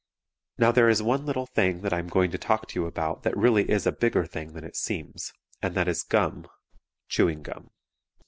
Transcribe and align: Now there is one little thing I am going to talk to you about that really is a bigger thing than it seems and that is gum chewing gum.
Now 0.57 0.71
there 0.71 0.89
is 0.89 1.03
one 1.03 1.27
little 1.27 1.45
thing 1.45 1.85
I 1.93 1.99
am 1.99 2.07
going 2.07 2.31
to 2.31 2.39
talk 2.39 2.67
to 2.69 2.73
you 2.79 2.87
about 2.87 3.21
that 3.21 3.37
really 3.37 3.69
is 3.69 3.85
a 3.85 3.91
bigger 3.91 4.25
thing 4.25 4.53
than 4.53 4.63
it 4.63 4.75
seems 4.75 5.31
and 5.61 5.75
that 5.75 5.87
is 5.87 6.01
gum 6.01 6.47
chewing 7.07 7.43
gum. 7.43 7.69